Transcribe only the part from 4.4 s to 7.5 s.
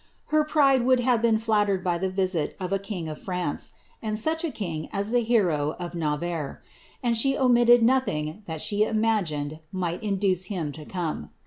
king as the hero of Navarre, and she